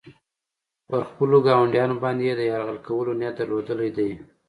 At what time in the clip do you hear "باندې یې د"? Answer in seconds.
2.03-2.41